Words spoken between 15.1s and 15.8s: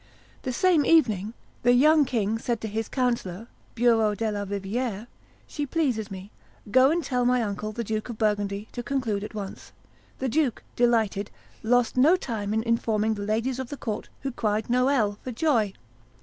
for joy.